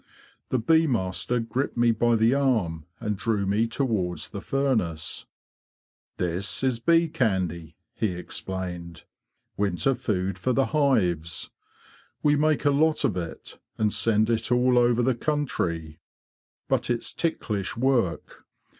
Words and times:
The 0.49 0.57
bee 0.57 0.87
master 0.87 1.39
gripped 1.39 1.77
me 1.77 1.91
by 1.91 2.15
the 2.15 2.33
arm 2.33 2.87
and 2.99 3.15
drew 3.15 3.45
me 3.45 3.67
towards 3.67 4.29
the 4.29 4.41
furnace." 4.41 5.27
This 6.17 6.63
is 6.63 6.79
bee 6.79 7.07
candy,"' 7.07 7.75
he 7.93 8.13
explained,'' 8.13 9.03
winter 9.57 9.93
food 9.93 10.39
for 10.39 10.53
the 10.53 10.65
hives. 10.73 11.51
We 12.23 12.35
make 12.35 12.65
a 12.65 12.71
lot 12.71 13.03
of 13.03 13.15
it 13.15 13.59
and 13.77 13.93
send 13.93 14.31
it 14.31 14.51
all 14.51 14.79
over 14.79 15.03
the 15.03 15.13
country. 15.13 15.99
But 16.67 16.89
it's 16.89 17.13
ticklish 17.13 17.77
work. 17.77 18.43